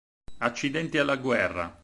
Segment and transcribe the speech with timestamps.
[0.39, 1.79] Accidenti alla guerra!...